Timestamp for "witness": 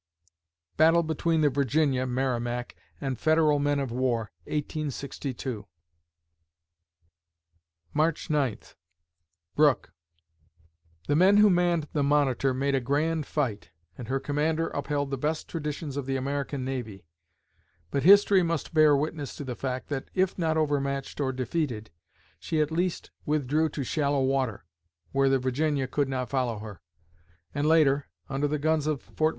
18.97-19.35